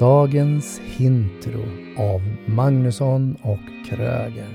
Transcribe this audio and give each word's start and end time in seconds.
Dagens 0.00 0.80
Hintro 0.84 1.60
av 1.96 2.22
Magnusson 2.46 3.36
och 3.42 3.88
Kröger. 3.88 4.48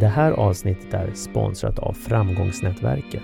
Det 0.00 0.06
här 0.06 0.32
avsnittet 0.32 0.94
är 0.94 1.10
sponsrat 1.14 1.78
av 1.78 1.92
Framgångsnätverket. 1.92 3.22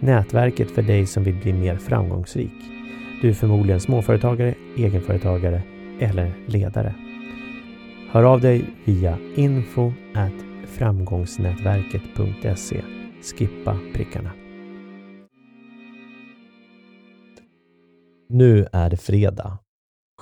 Nätverket 0.00 0.70
för 0.70 0.82
dig 0.82 1.06
som 1.06 1.24
vill 1.24 1.34
bli 1.34 1.52
mer 1.52 1.76
framgångsrik. 1.76 2.52
Du 3.22 3.28
är 3.28 3.34
förmodligen 3.34 3.80
småföretagare, 3.80 4.54
egenföretagare 4.76 5.62
eller 6.00 6.32
ledare. 6.46 6.94
Hör 8.10 8.22
av 8.22 8.40
dig 8.40 8.64
via 8.84 9.18
info 9.36 9.92
framgångsnätverket.se. 10.66 12.82
Skippa 13.22 13.78
prickarna. 13.94 14.30
Nu 18.28 18.66
är 18.72 18.90
det 18.90 18.96
fredag. 18.96 19.58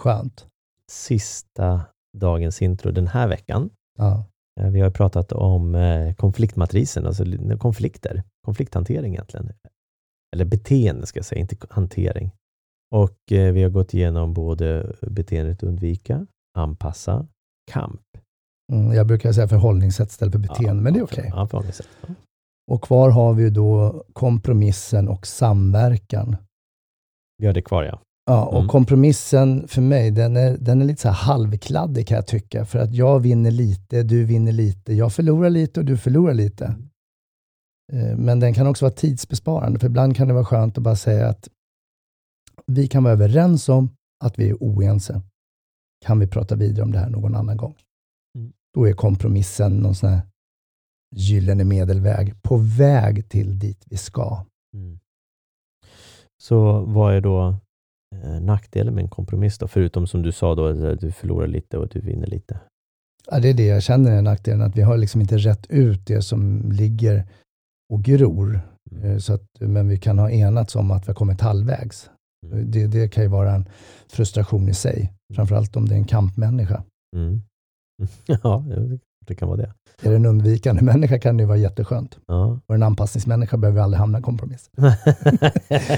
Skönt. 0.01 0.47
Sista 0.93 1.81
dagens 2.19 2.63
intro 2.63 2.91
den 2.91 3.07
här 3.07 3.29
veckan. 3.29 3.71
Ja. 3.99 4.25
Eh, 4.61 4.71
Vi 4.71 4.81
har 4.81 4.91
pratat 4.91 5.33
om 5.33 5.75
eh, 5.75 6.15
konfliktmatrisen, 6.15 7.07
alltså 7.07 7.25
konflikter, 7.59 8.23
konflikthantering 8.45 9.13
egentligen. 9.13 9.53
Eller 10.35 10.45
beteende 10.45 11.07
ska 11.07 11.19
jag 11.19 11.27
säga, 11.27 11.41
inte 11.41 11.57
hantering. 11.71 12.31
Och 12.95 13.33
eh, 13.33 13.53
vi 13.53 13.63
har 13.63 13.71
gått 13.71 13.95
igenom 13.95 14.35
både 14.35 14.97
beteendet 15.01 15.63
undvika, 15.63 16.27
anpassa, 16.59 17.27
kamp. 17.73 18.01
Mm, 18.73 18.93
jag 18.93 19.07
brukar 19.07 19.33
säga 19.33 19.49
förhållningssätt 19.49 20.09
istället 20.11 20.33
för 20.33 20.39
beteende, 20.39 20.83
men 20.83 20.93
det 20.93 20.99
är 20.99 21.05
okej. 21.05 21.31
Ja, 21.35 21.47
förhållningssätt. 21.47 21.89
Ja. 22.07 22.15
Och 22.73 22.83
kvar 22.83 23.11
har 23.11 23.35
vi 23.35 23.51
då 23.51 24.05
kompromissen 24.13 25.09
och 25.09 25.27
samverkan. 25.27 26.37
Vi 27.39 27.47
har 27.47 27.53
det 27.55 27.63
kvar 27.63 27.83
ja. 27.83 28.01
Ja, 28.27 28.47
och 28.47 28.57
Mm. 28.59 28.69
kompromissen 28.69 29.69
för 29.69 29.83
mig, 29.83 30.11
den 30.11 30.37
är, 30.37 30.57
den 30.59 30.83
är 30.83 30.87
lite 30.87 31.03
så 31.03 31.09
här 31.09 31.15
halvkladdig 31.15 32.07
kan 32.07 32.15
jag 32.15 32.27
tycka. 32.27 32.65
För 32.65 32.79
att 32.79 32.95
jag 32.95 33.21
vinner 33.21 33.51
lite, 33.51 34.03
du 34.03 34.25
vinner 34.25 34.53
lite, 34.53 34.93
jag 34.93 35.13
förlorar 35.13 35.51
lite 35.51 35.81
och 35.81 35.87
du 35.87 35.97
förlorar 35.97 36.35
lite. 36.35 36.65
Eh, 37.93 38.17
Men 38.17 38.41
den 38.41 38.55
kan 38.55 38.67
också 38.67 38.85
vara 38.85 38.95
tidsbesparande, 38.95 39.79
för 39.79 39.87
ibland 39.87 40.17
kan 40.17 40.29
det 40.29 40.35
vara 40.35 40.45
skönt 40.45 40.79
att 40.79 40.85
bara 40.85 40.97
säga 40.97 41.29
att 41.29 41.49
vi 42.67 42.89
kan 42.89 43.03
vara 43.05 43.13
överens 43.13 43.69
om 43.69 43.89
att 44.25 44.39
vi 44.39 44.49
är 44.51 44.55
oense. 44.61 45.23
Kan 46.05 46.19
vi 46.21 46.27
prata 46.27 46.55
vidare 46.57 46.83
om 46.85 46.93
det 46.93 46.99
här 46.99 47.11
någon 47.11 47.35
annan 47.35 47.57
gång? 47.57 47.75
Mm. 48.39 48.53
Då 48.75 48.89
är 48.89 48.93
kompromissen 48.93 49.73
någon 49.79 49.95
sån 49.95 50.11
här 50.11 50.21
gyllene 51.17 51.65
medelväg, 51.65 52.43
på 52.43 52.57
väg 52.57 53.29
till 53.29 53.59
dit 53.59 53.85
vi 53.87 53.97
ska. 53.97 54.45
Mm. 54.75 54.99
Så 56.43 56.81
vad 56.85 57.15
är 57.15 57.21
då 57.21 57.57
nackdelen 58.41 58.95
med 58.95 59.03
en 59.03 59.09
kompromiss 59.09 59.59
då? 59.59 59.69
Förutom 59.69 60.07
som 60.07 60.23
du 60.23 60.33
sa 60.33 60.55
då, 60.55 60.67
att 60.67 61.01
du 61.01 61.13
förlorar 61.13 61.47
lite 61.47 61.79
och 61.79 61.89
du 61.89 62.01
vinner 62.01 62.27
lite. 62.27 62.61
Ja, 63.31 63.41
det 63.41 63.49
är 63.49 63.55
det 63.55 63.67
jag 63.67 63.83
känner 63.83 64.11
är 64.13 64.23
nackdelen, 64.23 64.63
att 64.63 64.77
vi 64.77 64.83
har 64.83 64.97
liksom 64.97 65.21
inte 65.21 65.37
rätt 65.39 65.67
ut 65.69 66.07
det 66.07 66.23
som 66.23 66.73
ligger 66.73 67.27
och 67.93 68.03
gror. 68.03 68.61
Mm. 68.91 69.11
Eh, 69.11 69.19
Så 69.19 69.35
att, 69.35 69.47
men 69.61 69.89
vi 69.89 69.99
kan 69.99 70.19
ha 70.19 70.31
enats 70.31 70.77
om 70.77 70.91
att 70.91 71.03
vi 71.03 71.07
har 71.07 71.15
kommit 71.15 71.41
halvvägs. 71.41 72.11
Mm. 72.47 72.71
Det, 72.71 72.87
det 72.87 73.09
kan 73.09 73.23
ju 73.23 73.29
vara 73.29 73.55
en 73.55 73.69
frustration 74.09 74.69
i 74.69 74.75
sig, 74.75 75.13
framförallt 75.35 75.77
om 75.77 75.89
det 75.89 75.95
är 75.95 75.99
en 75.99 76.05
kampmänniska. 76.05 76.85
Mm. 77.17 77.43
Ja, 78.27 78.65
det 79.27 79.35
kan 79.35 79.49
vara 79.49 79.57
det. 79.57 79.73
Är 80.03 80.11
det 80.11 80.17
en 80.17 80.27
undvikande 80.27 80.83
människa 80.83 81.19
kan 81.19 81.37
det 81.37 81.43
ju 81.43 81.47
vara 81.47 81.59
jätteskönt. 81.59 82.19
Ja. 82.27 82.61
Och 82.67 82.75
en 82.75 82.83
anpassningsmänniska 82.83 83.57
behöver 83.57 83.81
aldrig 83.81 84.01
hamna 84.01 84.19
i 84.19 84.23
kompromiss. 84.23 84.71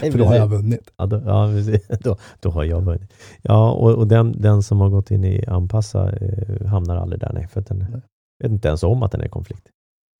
För 0.01 0.19
då 0.19 0.25
har 0.25 0.35
jag 0.35 0.47
vunnit. 0.47 0.91
Ja, 0.97 1.07
då, 1.07 1.23
ja. 1.27 1.49
Då, 2.01 2.17
då 2.41 2.51
har 2.51 2.65
jag 2.65 2.81
vunnit. 2.81 3.13
Ja, 3.43 3.71
och, 3.73 3.95
och 3.95 4.07
den, 4.07 4.41
den 4.41 4.63
som 4.63 4.81
har 4.81 4.89
gått 4.89 5.11
in 5.11 5.25
i 5.25 5.45
anpassa 5.47 6.13
eh, 6.13 6.67
hamnar 6.67 6.97
aldrig 6.97 7.21
där, 7.21 7.33
nej. 7.33 7.49
För 7.49 7.61
den 7.61 7.79
Nej. 7.79 8.03
vet 8.43 8.53
inte 8.53 8.69
ens 8.69 8.83
om 8.83 9.03
att 9.03 9.13
den 9.13 9.21
är 9.21 9.27
i 9.27 9.29
konflikt. 9.29 9.69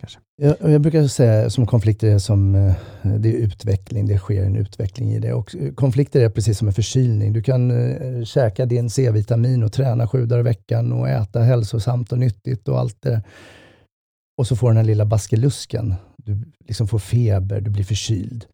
Kanske. 0.01 0.19
Jag, 0.43 0.57
jag 0.73 0.81
brukar 0.81 1.07
säga 1.07 1.51
som 1.51 1.67
konflikter 1.67 2.09
är 2.09 2.19
som 2.19 2.55
eh, 2.55 2.75
det 3.03 3.29
är 3.29 3.39
utveckling, 3.39 4.07
det 4.07 4.19
sker 4.19 4.45
en 4.45 4.57
utveckling 4.57 5.13
i 5.13 5.19
det. 5.19 5.33
Och 5.33 5.57
eh, 5.57 5.73
konflikter 5.73 6.21
är 6.21 6.31
precis 6.31 6.59
som 6.59 6.69
en 6.69 6.75
förkylning. 6.75 7.33
Du 7.33 7.43
kan 7.43 7.71
eh, 7.71 8.25
käka 8.25 8.67
din 8.67 8.91
C-vitamin 8.91 9.63
och 9.63 9.73
träna 9.73 10.09
sju 10.09 10.27
dagar 10.27 10.41
i 10.41 10.43
veckan 10.43 10.93
och 10.93 11.09
äta 11.09 11.41
hälsosamt 11.41 12.13
och 12.13 12.19
nyttigt 12.19 12.69
och 12.69 12.79
allt 12.79 13.03
det 13.03 13.11
där. 13.11 13.23
Och 14.39 14.47
så 14.47 14.57
får 14.57 14.69
du 14.69 14.71
den 14.71 14.77
här 14.77 14.85
lilla 14.85 15.05
baskelusken. 15.05 15.95
Du 16.17 16.39
liksom 16.67 16.89
får 16.89 16.99
feber, 16.99 17.61
du 17.61 17.71
blir 17.71 17.85
förkyld 17.85 18.47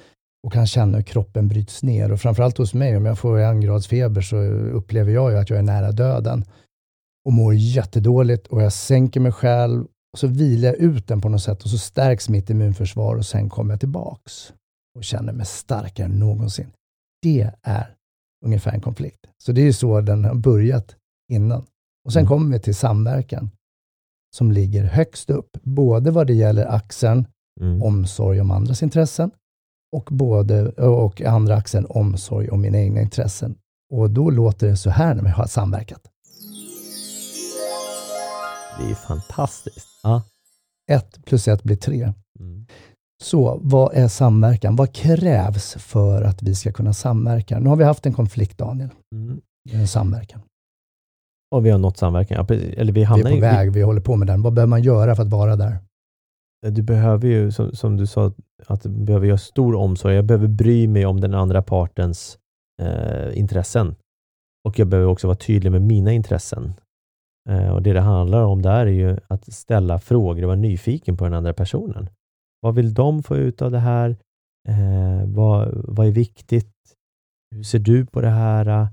och 0.47 0.53
kan 0.53 0.67
känna 0.67 0.97
hur 0.97 1.05
kroppen 1.05 1.49
bryts 1.49 1.83
ner. 1.83 2.13
Och 2.13 2.21
framförallt 2.21 2.59
hos 2.59 2.75
mig, 2.75 2.97
om 2.97 3.07
jag 3.07 3.19
får 3.19 3.39
en 3.39 3.61
grads 3.61 3.87
feber 3.87 4.21
så 4.21 4.37
upplever 4.77 5.13
jag 5.13 5.33
ju 5.33 5.39
att 5.39 5.51
jag 5.51 5.59
är 5.59 5.63
nära 5.63 5.93
döden 5.93 6.45
och 7.25 7.33
mår 7.33 7.55
jättedåligt 7.55 8.47
och 8.47 8.63
jag 8.63 8.73
sänker 8.73 9.21
mig 9.21 9.33
själv 9.33 9.87
och 10.13 10.19
så 10.19 10.27
vilar 10.27 10.69
jag 10.69 10.77
ut 10.77 11.07
den 11.09 11.21
på 11.21 11.29
något 11.29 11.43
sätt 11.43 11.63
och 11.63 11.71
så 11.71 11.79
stärks 11.79 12.29
mitt 12.29 12.51
immunförsvar 12.51 13.17
och 13.17 13.27
sen 13.27 13.49
kommer 13.49 13.73
jag 13.73 13.81
tillbaks 13.81 14.53
och 14.97 15.05
känner 15.05 15.33
mig 15.33 15.47
starkare 15.47 16.07
än 16.07 16.19
någonsin. 16.19 16.71
Det 17.23 17.51
är 17.63 17.95
ungefär 18.45 18.73
en 18.73 18.81
konflikt. 18.81 19.27
Så 19.45 19.53
det 19.53 19.61
är 19.61 19.65
ju 19.65 19.73
så 19.73 20.01
den 20.01 20.25
har 20.25 20.35
börjat 20.35 20.97
innan. 21.33 21.65
Och 22.05 22.13
sen 22.13 22.21
Mm. 22.21 22.29
kommer 22.29 22.53
vi 22.53 22.61
till 22.63 22.75
samverkan 22.75 23.51
som 24.37 24.53
ligger 24.53 24.85
högst 24.85 25.31
upp, 25.31 25.51
både 25.63 26.11
vad 26.11 26.27
det 26.27 26.35
gäller 26.35 26.67
axeln 26.67 27.27
Mm. 27.61 27.83
omsorg 27.83 28.41
om 28.41 28.51
andras 28.51 28.83
intressen 28.83 29.31
och, 29.97 30.09
både, 30.13 30.69
och 30.73 31.23
andra 31.23 31.55
axeln 31.57 31.87
omsorg 31.89 32.49
om 32.51 32.61
mina 32.61 32.79
egna 32.79 33.01
intressen. 33.01 33.55
Och 33.93 34.11
då 34.11 34.31
låter 34.31 34.67
det 34.67 34.77
så 34.77 34.91
här 34.91 35.15
när 35.15 35.23
vi 35.23 35.29
har 35.31 35.47
samverkat. 35.47 36.11
Det 38.79 38.85
är 38.85 38.89
ju 38.89 38.95
fantastiskt. 38.95 39.89
Ja. 40.03 40.23
Ett 40.91 41.25
plus 41.25 41.49
ett 41.49 41.63
blir 41.63 41.77
tre. 41.77 42.13
Mm. 42.41 42.67
Så 43.23 43.61
vad 43.63 43.95
är 43.95 44.09
samverkan? 44.09 44.77
Vad 44.77 44.93
krävs 44.95 45.73
för 45.75 46.23
att 46.23 46.43
vi 46.43 46.55
ska 46.55 46.73
kunna 46.73 46.93
samverka? 46.93 47.59
Nu 47.59 47.69
har 47.69 47.77
vi 47.77 47.85
haft 47.85 48.07
en 48.07 48.13
konflikt, 48.13 48.59
Daniel. 48.59 48.89
Mm. 49.15 49.41
En 49.73 49.89
samverkan. 49.89 50.41
Och 51.55 51.67
vi 51.67 51.71
har 51.71 51.79
nått 51.79 51.97
samverkan. 51.99 52.47
Ja. 52.49 52.55
Eller 52.55 52.93
vi 52.93 53.01
Vi 53.01 53.03
hamnar 53.05 53.27
är 53.27 53.31
på 53.31 53.37
i- 53.37 53.41
väg, 53.41 53.73
vi 53.73 53.83
håller 53.83 54.01
på 54.01 54.17
med 54.17 54.27
den. 54.29 54.43
Vad 54.43 54.53
behöver 54.53 54.71
man 54.71 54.83
göra 54.83 55.17
för 55.17 55.23
att 55.23 55.29
vara 55.31 55.57
där? 55.57 55.79
Du 56.71 56.83
behöver 56.83 57.29
ju, 57.29 57.53
som, 57.53 57.73
som 57.73 57.97
du 57.97 58.07
sa, 58.07 58.33
att 58.67 58.83
du 58.83 58.89
behöver 58.89 59.27
göra 59.27 59.39
stor 59.39 59.75
omsorg. 59.75 60.15
Jag 60.15 60.25
behöver 60.25 60.49
bry 60.49 60.89
mig 60.89 61.07
om 61.07 61.21
den 61.21 61.35
andra 61.35 61.63
partens 61.63 62.39
eh, 62.83 63.39
intressen. 63.39 63.95
Och 64.69 64.79
jag 64.79 64.89
behöver 64.89 65.11
också 65.11 65.27
vara 65.27 65.37
tydlig 65.37 65.73
med 65.73 65.83
mina 65.83 66.13
intressen. 66.13 66.73
Eh, 67.51 67.69
och 67.69 67.83
Det 67.83 67.93
det 67.93 68.01
handlar 68.01 68.43
om 68.45 68.63
där 68.63 68.87
är 68.87 68.91
ju 68.91 69.17
att 69.29 69.53
ställa 69.53 69.99
frågor 69.99 70.43
och 70.43 70.47
vara 70.47 70.57
nyfiken 70.57 71.17
på 71.17 71.25
den 71.25 71.35
andra 71.35 71.53
personen. 71.53 72.09
Vad 72.61 72.75
vill 72.75 72.95
de 72.95 73.23
få 73.23 73.37
ut 73.37 73.63
av 73.63 73.71
det 73.71 73.79
här? 73.79 74.17
Eh, 74.69 75.27
vad, 75.27 75.69
vad 75.75 76.07
är 76.07 76.11
viktigt? 76.11 76.73
Hur 77.55 77.63
ser 77.63 77.79
du 77.79 78.07
på 78.07 78.21
det 78.21 78.31
här? 78.31 78.89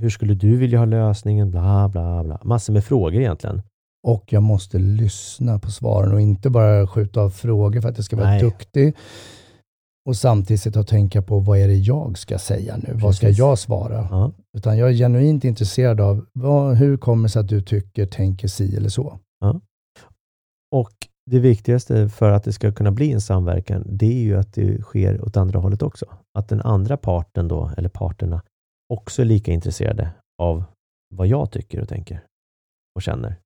Hur 0.00 0.10
skulle 0.10 0.34
du 0.34 0.56
vilja 0.56 0.78
ha 0.78 0.84
lösningen? 0.86 1.50
Bla, 1.50 1.88
bla, 1.88 2.24
bla. 2.24 2.40
Massor 2.44 2.72
med 2.72 2.84
frågor 2.84 3.20
egentligen. 3.20 3.62
Och 4.06 4.32
jag 4.32 4.42
måste 4.42 4.78
lyssna 4.78 5.58
på 5.58 5.70
svaren 5.70 6.12
och 6.12 6.20
inte 6.20 6.50
bara 6.50 6.86
skjuta 6.86 7.20
av 7.20 7.30
frågor 7.30 7.80
för 7.80 7.88
att 7.88 7.98
jag 7.98 8.04
ska 8.04 8.16
vara 8.16 8.28
Nej. 8.28 8.40
duktig. 8.40 8.96
Och 10.08 10.16
samtidigt 10.16 10.62
sitta 10.62 10.80
och 10.80 10.86
tänka 10.86 11.22
på 11.22 11.38
vad 11.38 11.58
är 11.58 11.68
det 11.68 11.74
jag 11.74 12.18
ska 12.18 12.38
säga 12.38 12.76
nu? 12.76 12.92
Vad 12.94 13.14
ska 13.14 13.26
Precis. 13.26 13.38
jag 13.38 13.58
svara? 13.58 14.08
Ja. 14.10 14.32
Utan 14.56 14.78
jag 14.78 14.88
är 14.90 14.94
genuint 14.94 15.44
intresserad 15.44 16.00
av 16.00 16.26
vad, 16.32 16.76
hur 16.76 16.96
kommer 16.96 17.22
det 17.22 17.28
sig 17.28 17.40
att 17.40 17.48
du 17.48 17.62
tycker, 17.62 18.06
tänker 18.06 18.48
si 18.48 18.76
eller 18.76 18.88
så? 18.88 19.18
Och 20.72 20.92
det 21.30 21.38
viktigaste 21.38 22.08
för 22.08 22.30
att 22.30 22.44
det 22.44 22.52
ska 22.52 22.72
kunna 22.72 22.90
bli 22.90 23.12
en 23.12 23.20
samverkan, 23.20 23.84
det 23.86 24.06
är 24.06 24.22
ju 24.22 24.36
att 24.36 24.54
det 24.54 24.82
sker 24.82 25.24
åt 25.24 25.36
andra 25.36 25.58
hållet 25.58 25.82
också. 25.82 26.06
Att 26.38 26.48
den 26.48 26.60
andra 26.60 26.96
parten 26.96 27.48
då, 27.48 27.70
eller 27.76 27.88
parterna, 27.88 28.42
också 28.92 29.22
är 29.22 29.26
lika 29.26 29.52
intresserade 29.52 30.10
av 30.42 30.64
vad 31.14 31.26
jag 31.26 31.50
tycker 31.50 31.80
och 31.80 31.88
tänker 31.88 32.24
och 32.94 33.02
känner. 33.02 33.36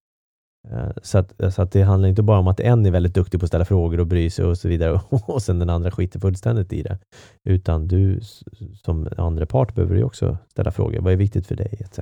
Eh, 0.70 0.90
Så 1.02 1.18
att, 1.18 1.54
så 1.54 1.62
att 1.62 1.72
det 1.72 1.82
handlar 1.82 2.08
inte 2.08 2.22
bara 2.22 2.38
om 2.38 2.48
att 2.48 2.60
en 2.60 2.86
är 2.86 2.90
väldigt 2.90 3.14
duktig 3.14 3.40
på 3.40 3.44
att 3.44 3.48
ställa 3.48 3.64
frågor 3.64 4.00
och 4.00 4.06
bry 4.06 4.30
sig 4.30 4.44
och 4.44 4.58
så 4.58 4.68
vidare 4.68 5.00
och 5.10 5.42
sen 5.42 5.58
den 5.58 5.70
andra 5.70 5.90
skiter 5.90 6.20
fullständigt 6.20 6.72
i 6.72 6.82
det. 6.82 6.98
Utan 7.48 7.88
du 7.88 8.20
som 8.74 9.08
andra 9.16 9.46
part 9.46 9.74
behöver 9.74 9.96
ju 9.96 10.04
också 10.04 10.38
ställa 10.50 10.70
frågor. 10.70 11.00
Vad 11.00 11.12
är 11.12 11.16
viktigt 11.16 11.46
för 11.46 11.56
dig? 11.56 11.74
Etc. 11.80 11.98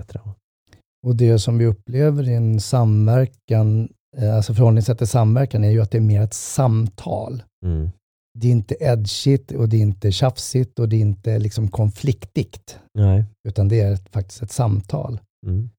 Och 1.06 1.16
det 1.16 1.38
som 1.38 1.58
vi 1.58 1.66
upplever 1.66 2.28
i 2.28 2.34
en 2.34 2.60
samverkan, 2.60 3.88
eh, 4.16 4.36
alltså 4.36 4.54
förhållningssätt 4.54 4.98
till 4.98 5.06
samverkan, 5.06 5.64
är 5.64 5.70
ju 5.70 5.80
att 5.80 5.90
det 5.90 5.98
är 5.98 6.02
mer 6.02 6.22
ett 6.22 6.34
samtal. 6.34 7.42
Mm. 7.66 7.90
Det 8.38 8.46
är 8.46 8.50
inte 8.52 8.76
edgigt 8.80 9.52
och 9.52 9.68
det 9.68 9.76
är 9.76 9.80
inte 9.80 10.12
tjafsigt 10.12 10.78
och 10.78 10.88
det 10.88 10.96
är 10.96 11.00
inte 11.00 11.38
liksom 11.38 11.68
konfliktigt, 11.68 12.78
Nej. 12.94 13.24
utan 13.48 13.68
det 13.68 13.80
är 13.80 13.96
faktiskt 14.10 14.42
ett 14.42 14.50
samtal. 14.50 15.20
Mm. 15.46 15.70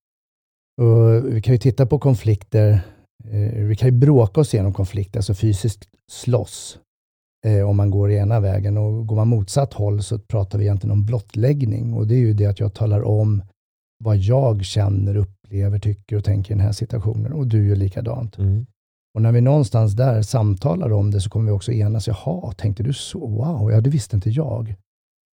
Och 0.82 1.36
vi 1.36 1.42
kan 1.42 1.54
ju 1.54 1.58
titta 1.58 1.86
på 1.86 2.00
konflikter, 2.00 2.82
eh, 3.30 3.64
vi 3.64 3.76
kan 3.76 3.90
ju 3.90 3.92
bråka 3.92 4.42
oss 4.42 4.54
igenom 4.54 4.74
konflikter, 4.74 5.20
alltså 5.20 5.34
fysiskt 5.34 5.88
slåss, 6.12 6.80
eh, 7.46 7.70
om 7.70 7.78
man 7.78 7.92
går 7.92 8.12
i 8.12 8.18
ena 8.18 8.40
vägen. 8.40 8.78
Och 8.78 9.08
går 9.08 9.16
man 9.16 9.28
motsatt 9.28 9.74
håll 9.74 10.04
så 10.04 10.20
pratar 10.20 10.60
vi 10.60 10.66
egentligen 10.66 10.92
om 10.92 11.06
blottläggning. 11.06 11.94
Och 11.94 12.08
det 12.08 12.16
är 12.16 12.20
ju 12.20 12.34
det 12.34 12.46
att 12.46 12.60
jag 12.60 12.74
talar 12.74 13.04
om 13.04 13.44
vad 14.04 14.18
jag 14.18 14.66
känner, 14.66 15.16
upplever, 15.16 15.80
tycker 15.80 16.18
och 16.18 16.24
tänker 16.24 16.52
i 16.52 16.58
den 16.58 16.66
här 16.66 16.72
situationen 16.72 17.34
och 17.34 17.48
du 17.48 17.68
gör 17.68 17.76
likadant. 17.76 18.38
Mm. 18.38 18.66
Och 19.16 19.22
när 19.22 19.32
vi 19.32 19.42
någonstans 19.42 19.94
där 19.94 20.22
samtalar 20.22 20.92
om 20.92 21.12
det 21.12 21.22
så 21.22 21.30
kommer 21.30 21.46
vi 21.46 21.52
också 21.52 21.72
enas. 21.72 22.08
Jaha, 22.08 22.52
tänkte 22.52 22.84
du 22.84 22.94
så? 22.94 23.20
Wow, 23.20 23.72
ja 23.72 23.82
det 23.82 23.90
visste 23.90 24.16
inte 24.16 24.30
jag. 24.30 24.76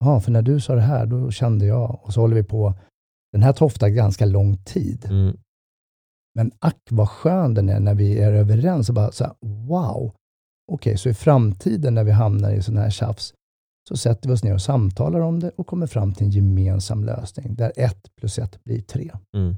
Ja, 0.04 0.20
för 0.20 0.32
när 0.32 0.42
du 0.42 0.60
sa 0.60 0.74
det 0.74 0.80
här, 0.80 1.06
då 1.06 1.30
kände 1.30 1.66
jag. 1.66 1.98
Och 2.02 2.12
så 2.12 2.20
håller 2.20 2.36
vi 2.36 2.42
på. 2.42 2.74
Den 3.32 3.42
här 3.42 3.52
tar 3.52 3.66
ofta 3.66 3.90
ganska 3.90 4.26
lång 4.26 4.56
tid. 4.56 5.04
Mm. 5.04 5.36
Men 6.34 6.52
ack 6.58 6.82
vad 6.90 7.08
skön 7.08 7.54
den 7.54 7.68
är 7.68 7.80
när 7.80 7.94
vi 7.94 8.18
är 8.18 8.32
överens 8.32 8.88
och 8.88 8.94
bara 8.94 9.12
så 9.12 9.24
här, 9.24 9.34
wow. 9.40 10.14
Okej, 10.72 10.90
okay, 10.90 10.96
så 10.96 11.08
i 11.08 11.14
framtiden 11.14 11.94
när 11.94 12.04
vi 12.04 12.10
hamnar 12.10 12.52
i 12.52 12.62
sån 12.62 12.76
här 12.76 12.90
tjafs, 12.90 13.34
så 13.88 13.96
sätter 13.96 14.28
vi 14.28 14.34
oss 14.34 14.44
ner 14.44 14.54
och 14.54 14.62
samtalar 14.62 15.20
om 15.20 15.40
det 15.40 15.50
och 15.56 15.66
kommer 15.66 15.86
fram 15.86 16.14
till 16.14 16.26
en 16.26 16.30
gemensam 16.30 17.04
lösning, 17.04 17.54
där 17.54 17.72
ett 17.76 18.16
plus 18.16 18.38
ett 18.38 18.64
blir 18.64 18.80
tre. 18.80 19.10
Mm. 19.36 19.56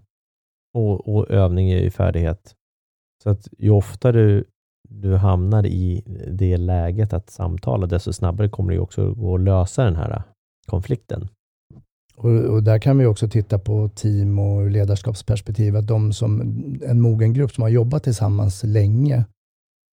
Och, 0.74 1.14
och, 1.14 1.30
övning 1.30 1.70
är 1.70 1.78
ju 1.78 1.90
färdighet. 1.90 2.54
Så 3.22 3.30
att 3.30 3.48
ju 3.58 3.70
oftare 3.70 4.22
du, 4.22 4.44
du 4.88 5.16
hamnar 5.16 5.66
i 5.66 6.02
det 6.32 6.56
läget 6.56 7.12
att 7.12 7.30
samtala, 7.30 7.86
desto 7.86 8.12
snabbare 8.12 8.48
kommer 8.48 8.72
det 8.72 8.78
också 8.78 9.14
gå 9.14 9.34
att 9.34 9.40
lösa 9.40 9.84
den 9.84 9.96
här 9.96 10.22
konflikten. 10.66 11.28
Och, 12.22 12.30
och, 12.30 12.62
där 12.62 12.78
kan 12.78 12.98
vi 12.98 13.06
också 13.06 13.28
titta 13.28 13.58
på 13.58 13.88
team 13.88 14.38
och 14.38 14.70
ledarskapsperspektiv, 14.70 15.76
att 15.76 15.86
de 15.86 16.12
som, 16.12 16.40
en 16.86 17.00
mogen 17.00 17.32
grupp 17.32 17.52
som 17.52 17.62
har 17.62 17.68
jobbat 17.68 18.04
tillsammans 18.04 18.62
länge, 18.64 19.24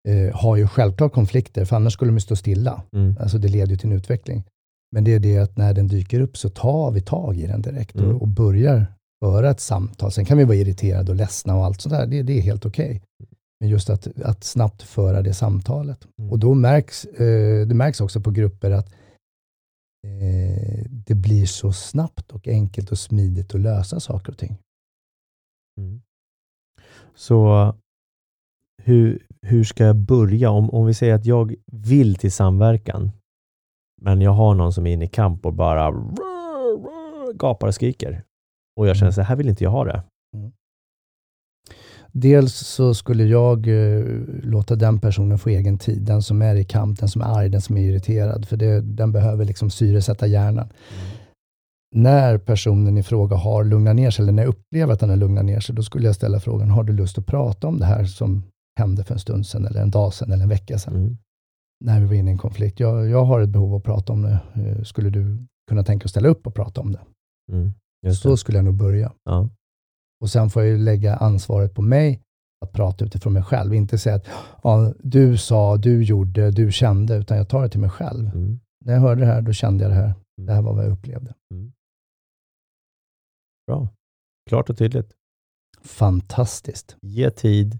eh, 0.08 0.36
har 0.36 0.56
ju 0.56 0.66
självklart 0.66 1.12
konflikter, 1.12 1.64
för 1.64 1.76
annars 1.76 1.92
skulle 1.92 2.12
de 2.12 2.20
stå 2.20 2.36
stilla. 2.36 2.82
Mm. 2.92 3.16
Alltså 3.20 3.38
det 3.38 3.48
leder 3.48 3.70
ju 3.70 3.76
till 3.76 3.90
en 3.90 3.96
utveckling. 3.96 4.44
Men 4.92 5.04
det 5.04 5.14
är 5.14 5.18
det 5.18 5.38
att 5.38 5.56
när 5.56 5.74
den 5.74 5.88
dyker 5.88 6.20
upp 6.20 6.36
så 6.36 6.48
tar 6.48 6.90
vi 6.90 7.00
tag 7.00 7.36
i 7.36 7.46
den 7.46 7.62
direkt 7.62 7.96
Mm. 7.96 8.14
och, 8.14 8.22
och 8.22 8.28
börjar 8.28 8.86
föra 9.24 9.50
ett 9.50 9.60
samtal. 9.60 10.12
Sen 10.12 10.24
kan 10.24 10.38
vi 10.38 10.44
vara 10.44 10.56
irriterade 10.56 11.10
och 11.12 11.16
ledsna 11.16 11.56
och 11.56 11.64
allt 11.64 11.80
sånt 11.80 11.94
där, 11.94 12.06
det, 12.06 12.22
det 12.22 12.38
är 12.38 12.42
helt 12.42 12.66
okej. 12.66 12.86
Okay. 12.86 13.00
Men 13.60 13.68
just 13.68 13.90
att, 13.90 14.20
att 14.22 14.44
snabbt 14.44 14.82
föra 14.82 15.22
det 15.22 15.34
samtalet. 15.34 16.06
Mm. 16.18 16.32
Och 16.32 16.38
då 16.38 16.54
märks, 16.54 17.04
eh, 17.04 17.66
det 17.66 17.74
märks 17.74 18.00
också 18.00 18.20
på 18.20 18.30
grupper 18.30 18.70
att 18.70 18.92
eh, 20.06 20.85
det 21.06 21.14
blir 21.14 21.46
så 21.46 21.72
snabbt 21.72 22.32
och 22.32 22.48
enkelt 22.48 22.90
och 22.90 22.98
smidigt 22.98 23.54
att 23.54 23.60
lösa 23.60 24.00
saker 24.00 24.32
och 24.32 24.38
ting. 24.38 24.58
Mm. 25.80 26.02
Så 27.14 27.74
hur, 28.82 29.26
hur 29.42 29.64
ska 29.64 29.84
jag 29.84 29.96
börja? 29.96 30.50
Om, 30.50 30.70
om 30.70 30.86
vi 30.86 30.94
säger 30.94 31.14
att 31.14 31.26
jag 31.26 31.54
vill 31.66 32.16
till 32.16 32.32
samverkan, 32.32 33.10
men 34.02 34.20
jag 34.20 34.30
har 34.30 34.54
någon 34.54 34.72
som 34.72 34.86
är 34.86 34.92
inne 34.92 35.04
i 35.04 35.08
kamp 35.08 35.46
och 35.46 35.52
bara 35.52 36.04
gapar 37.34 37.66
och 37.66 37.74
skriker. 37.74 38.24
Och 38.76 38.88
jag 38.88 38.96
känner 38.96 39.12
så 39.12 39.22
här 39.22 39.36
vill 39.36 39.48
inte 39.48 39.64
jag 39.64 39.70
ha 39.70 39.84
det. 39.84 40.02
Mm. 40.36 40.52
Dels 42.18 42.54
så 42.54 42.94
skulle 42.94 43.24
jag 43.24 43.68
eh, 43.68 44.04
låta 44.42 44.76
den 44.76 44.98
personen 44.98 45.38
få 45.38 45.48
egen 45.48 45.78
tid. 45.78 46.02
Den 46.02 46.22
som 46.22 46.42
är 46.42 46.54
i 46.54 46.64
kamp, 46.64 47.00
den 47.00 47.08
som 47.08 47.22
är 47.22 47.26
arg, 47.26 47.48
den 47.48 47.60
som 47.60 47.76
är 47.76 47.80
irriterad. 47.80 48.48
För 48.48 48.56
det, 48.56 48.80
den 48.80 49.12
behöver 49.12 49.44
liksom 49.44 49.70
syresätta 49.70 50.26
hjärnan. 50.26 50.68
Mm. 50.68 51.16
När 51.94 52.38
personen 52.38 52.98
i 52.98 53.02
fråga 53.02 53.36
har 53.36 53.64
lugnat 53.64 53.96
ner 53.96 54.10
sig, 54.10 54.22
eller 54.22 54.32
när 54.32 54.42
jag 54.42 54.48
upplever 54.48 54.92
att 54.92 55.00
den 55.00 55.08
har 55.10 55.16
lugnat 55.16 55.44
ner 55.44 55.60
sig, 55.60 55.74
då 55.74 55.82
skulle 55.82 56.06
jag 56.06 56.14
ställa 56.14 56.40
frågan, 56.40 56.70
har 56.70 56.84
du 56.84 56.92
lust 56.92 57.18
att 57.18 57.26
prata 57.26 57.66
om 57.66 57.78
det 57.78 57.86
här 57.86 58.04
som 58.04 58.42
hände 58.78 59.04
för 59.04 59.14
en 59.14 59.20
stund 59.20 59.46
sedan, 59.46 59.66
eller 59.66 59.82
en 59.82 59.90
dag 59.90 60.14
sedan, 60.14 60.32
eller 60.32 60.42
en 60.42 60.48
vecka 60.48 60.78
sedan? 60.78 60.96
Mm. 60.96 61.16
När 61.84 62.00
vi 62.00 62.06
var 62.06 62.14
inne 62.14 62.30
i 62.30 62.32
en 62.32 62.38
konflikt. 62.38 62.80
Jag, 62.80 63.08
jag 63.08 63.24
har 63.24 63.40
ett 63.40 63.48
behov 63.48 63.74
att 63.74 63.84
prata 63.84 64.12
om 64.12 64.22
det. 64.22 64.38
Eh, 64.54 64.82
Skulle 64.82 65.10
du 65.10 65.46
kunna 65.68 65.82
tänka 65.84 66.02
dig 66.02 66.06
att 66.06 66.10
ställa 66.10 66.28
upp 66.28 66.46
och 66.46 66.54
prata 66.54 66.80
om 66.80 66.92
det? 66.92 67.00
Mm. 67.52 67.72
Så 68.14 68.36
skulle 68.36 68.58
jag 68.58 68.64
nog 68.64 68.74
börja. 68.74 69.12
Ja. 69.24 69.48
Och 70.20 70.30
sen 70.30 70.50
får 70.50 70.62
jag 70.62 70.80
lägga 70.80 71.16
ansvaret 71.16 71.74
på 71.74 71.82
mig 71.82 72.20
att 72.64 72.72
prata 72.72 73.04
utifrån 73.04 73.32
mig 73.32 73.42
själv. 73.42 73.74
Inte 73.74 73.98
säga 73.98 74.16
att 74.16 74.26
ja, 74.62 74.92
du 74.98 75.36
sa, 75.36 75.76
du 75.76 76.04
gjorde, 76.04 76.50
du 76.50 76.72
kände, 76.72 77.16
utan 77.16 77.36
jag 77.36 77.48
tar 77.48 77.62
det 77.62 77.68
till 77.68 77.80
mig 77.80 77.90
själv. 77.90 78.26
Mm. 78.34 78.60
När 78.84 78.92
jag 78.92 79.00
hörde 79.00 79.20
det 79.20 79.26
här, 79.26 79.42
då 79.42 79.52
kände 79.52 79.84
jag 79.84 79.90
det 79.90 79.96
här. 79.96 80.14
Det 80.42 80.52
här 80.52 80.62
var 80.62 80.74
vad 80.74 80.84
jag 80.84 80.92
upplevde. 80.92 81.34
Mm. 81.54 81.72
Bra. 83.66 83.88
Klart 84.48 84.70
och 84.70 84.78
tydligt. 84.78 85.12
Fantastiskt. 85.82 86.96
Ge 87.02 87.30
tid, 87.30 87.78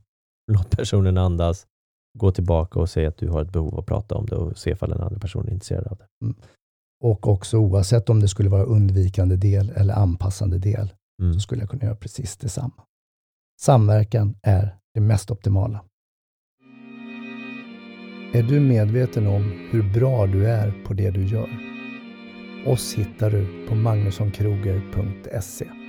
låt 0.52 0.76
personen 0.76 1.18
andas, 1.18 1.66
gå 2.18 2.32
tillbaka 2.32 2.80
och 2.80 2.90
säg 2.90 3.06
att 3.06 3.16
du 3.16 3.28
har 3.28 3.42
ett 3.42 3.52
behov 3.52 3.78
att 3.78 3.86
prata 3.86 4.14
om 4.14 4.26
det 4.26 4.36
och 4.36 4.58
se 4.58 4.70
ifall 4.70 4.90
den 4.90 5.00
andra 5.00 5.18
personen 5.18 5.48
är 5.48 5.52
intresserad 5.52 5.86
av 5.86 5.96
det. 5.96 6.34
Och 7.04 7.28
också 7.28 7.58
oavsett 7.58 8.10
om 8.10 8.20
det 8.20 8.28
skulle 8.28 8.48
vara 8.48 8.62
undvikande 8.62 9.36
del 9.36 9.70
eller 9.70 9.94
anpassande 9.94 10.58
del, 10.58 10.92
Mm. 11.22 11.34
så 11.34 11.40
skulle 11.40 11.62
jag 11.62 11.70
kunna 11.70 11.84
göra 11.84 11.96
precis 11.96 12.36
detsamma. 12.36 12.84
Samverkan 13.60 14.34
är 14.42 14.76
det 14.94 15.00
mest 15.00 15.30
optimala. 15.30 15.84
Är 18.32 18.42
du 18.42 18.60
medveten 18.60 19.26
om 19.26 19.68
hur 19.70 19.92
bra 19.92 20.26
du 20.26 20.46
är 20.46 20.84
på 20.84 20.94
det 20.94 21.10
du 21.10 21.26
gör? 21.26 21.48
Oss 22.66 22.94
hittar 22.94 23.30
du 23.30 23.66
på 23.68 23.74
magnussonkroger.se 23.74 25.85